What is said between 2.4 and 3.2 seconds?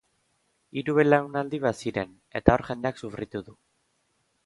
eta hor jendeak